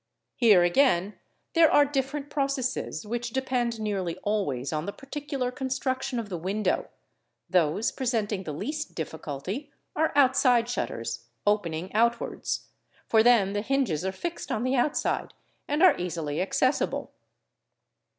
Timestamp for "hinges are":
13.61-14.11